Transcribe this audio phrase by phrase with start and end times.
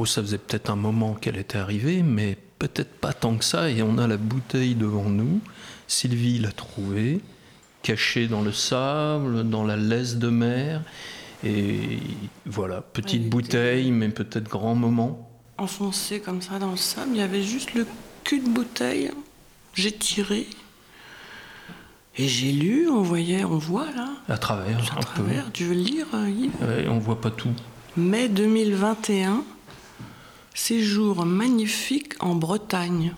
[0.00, 3.70] oh, ça faisait peut-être un moment qu'elle était arrivée, mais peut-être pas tant que ça.
[3.70, 5.40] Et on a la bouteille devant nous.
[5.86, 7.20] Sylvie l'a trouvée,
[7.82, 10.82] cachée dans le sable, dans la laisse de mer.
[11.44, 11.98] Et
[12.46, 15.30] voilà, petite bouteille, mais peut-être grand moment.
[15.58, 17.86] Enfoncé comme ça dans le sable, il y avait juste le
[18.24, 19.10] cul de bouteille.
[19.74, 20.46] J'ai tiré.
[22.16, 25.52] Et j'ai lu, on voyait, on voit là, À travers, à un travers.
[25.52, 26.50] Tu veux le lire, Yves?
[26.60, 27.52] Ouais, on voit pas tout.
[27.96, 29.42] Mai 2021,
[30.60, 33.14] séjour magnifique en Bretagne.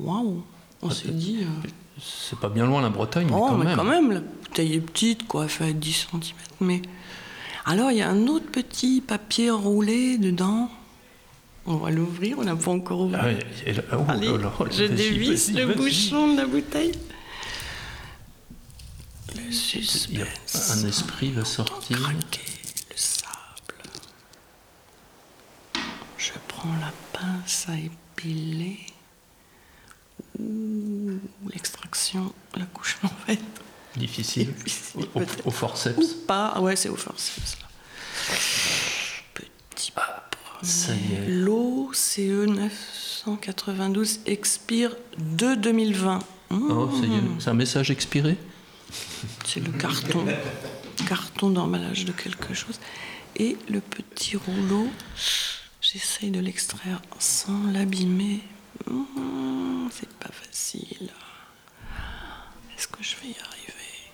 [0.00, 0.42] Waouh
[0.82, 1.40] On s'est dit.
[1.42, 1.68] euh,
[2.00, 3.76] C'est pas bien loin la Bretagne, mais Oh, quand mais même.
[3.76, 6.20] quand même, la bouteille est petite, quoi, elle fait 10 cm.
[6.60, 6.82] Mais.
[7.66, 10.70] Alors, il y a un autre petit papier roulé dedans.
[11.66, 13.24] On va l'ouvrir, on n'a pas encore ouvert.
[13.24, 14.28] Ah et oh Allez,
[14.70, 16.92] je dévisse le bouchon de la bouteille.
[19.34, 20.70] Le Il y suspense.
[20.70, 21.98] a un esprit va sortir.
[22.00, 22.40] Craquer
[22.90, 23.82] le sable.
[26.26, 28.78] Je prends la pince à épiler.
[30.38, 31.18] Ouh,
[31.50, 33.42] l'extraction, l'accouchement va être
[33.96, 34.52] Difficile.
[34.52, 35.06] difficile,
[35.44, 35.96] Au, forceps.
[35.98, 36.52] Ou pas.
[36.54, 37.56] Ah Ouais, c'est au forceps.
[37.60, 37.66] là.
[39.70, 39.92] Petit
[40.62, 41.26] ça y est.
[41.28, 46.18] L'eau CE 992 expire de 2020.
[46.50, 47.40] Oh, ça y est, Mmh.
[47.40, 48.36] c'est un message expiré?
[49.44, 50.24] C'est le carton.
[51.06, 52.80] carton d'emballage de quelque chose.
[53.36, 54.88] Et le petit rouleau,
[55.92, 58.42] j'essaye de l'extraire sans l'abîmer.
[58.86, 61.10] Mmh, c'est pas facile.
[62.76, 64.10] Est-ce que je vais y arriver?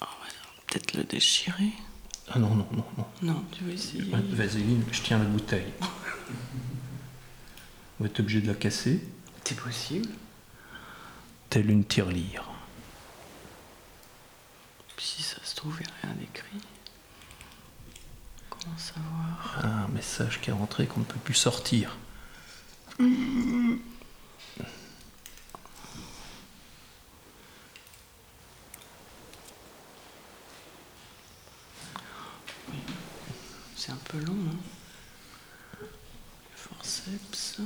[0.00, 0.32] Oh, voilà.
[0.66, 1.72] Peut-être le déchirer
[2.30, 3.06] Ah non, non, non, non.
[3.22, 5.72] Non, tu veux essayer Ouais, Vas-y, je tiens la bouteille.
[8.00, 9.00] On va être obligé de la casser,
[9.44, 10.08] C'est possible
[11.50, 12.44] telle une tirelire.
[14.96, 16.58] Si ça se trouve, il n'y a rien d'écrit.
[18.62, 21.96] Comment savoir Un message qui est rentré qu'on ne peut plus sortir.
[33.76, 34.56] C'est un peu long, hein
[35.80, 35.86] Le
[36.56, 37.58] forceps.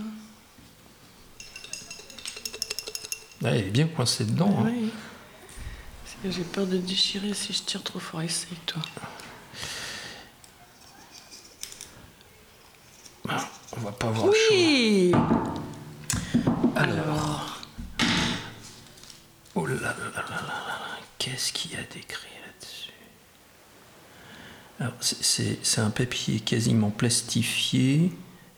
[3.44, 4.56] Ah, elle est bien coincée dedans.
[4.64, 4.70] hein.
[4.72, 4.90] Oui.
[6.24, 8.22] J'ai peur de déchirer si je tire trop fort.
[8.22, 8.82] Essaye, toi.
[13.76, 14.32] On va pas voir chaud.
[14.50, 15.12] Oui
[16.76, 17.60] Alors.
[19.54, 20.72] Oh là là là là là.
[21.18, 22.92] Qu'est-ce qu'il y a d'écrit là-dessus?
[24.80, 28.12] Alors, c'est- un papier quasiment plastifié.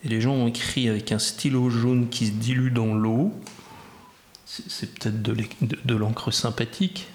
[0.04, 3.32] Et les gens ont écrit avec un stylo jaune qui se dilue dans l'eau.
[4.44, 5.36] C'est peut-être de-
[5.84, 7.08] de l'encre sympathique.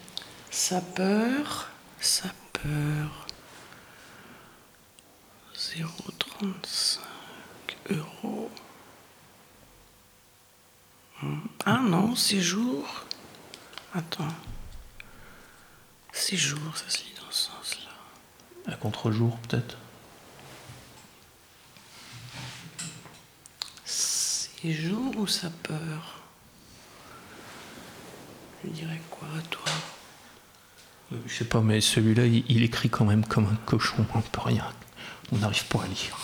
[0.51, 1.69] Sapeur,
[1.99, 3.25] sapeur.
[5.55, 6.99] 0,35
[7.89, 8.51] euros.
[11.21, 11.39] Hmm.
[11.65, 13.05] Ah non, séjour.
[13.93, 14.33] Attends.
[16.11, 18.71] Séjour, ça se lit dans ce sens-là.
[18.73, 19.77] À contre-jour, peut-être?
[23.85, 26.19] Séjour ou sapeur?
[28.63, 29.71] Je dirais quoi, toi?
[31.11, 34.05] Euh, Je sais pas, mais celui-là, il, il écrit quand même comme un cochon.
[34.15, 34.65] On peut rien.
[35.31, 36.17] On n'arrive pas à lire.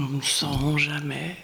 [0.00, 1.36] On ne sauront jamais.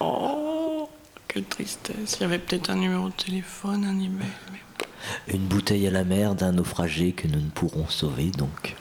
[0.00, 0.88] Oh,
[1.28, 2.16] quelle tristesse.
[2.18, 4.28] Il y avait peut-être un numéro de téléphone, un email.
[4.52, 5.34] Mais...
[5.34, 8.74] Une bouteille à la mer d'un naufragé que nous ne pourrons sauver donc.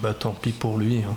[0.00, 1.02] Bah tant pis pour lui.
[1.02, 1.16] hein.